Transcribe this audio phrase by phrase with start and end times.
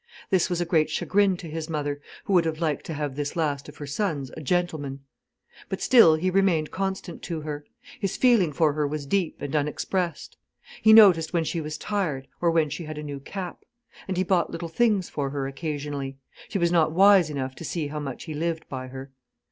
[0.31, 3.35] This was a great chagrin to his mother, who would have liked to have this
[3.35, 5.01] last of her sons a gentleman.
[5.69, 7.65] But still he remained constant to her.
[7.99, 10.37] His feeling for her was deep and unexpressed.
[10.81, 13.63] He noticed when she was tired, or when she had a new cap.
[14.07, 16.17] And he bought little things for her occasionally.
[16.49, 19.11] She was not wise enough to see how much he lived by her.